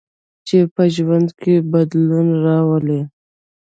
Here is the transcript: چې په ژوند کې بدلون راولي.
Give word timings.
چې 0.47 0.57
په 0.73 0.83
ژوند 0.95 1.29
کې 1.41 1.55
بدلون 1.71 2.27
راولي. 2.45 3.01